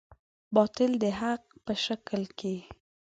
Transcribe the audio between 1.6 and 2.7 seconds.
په شکل کې.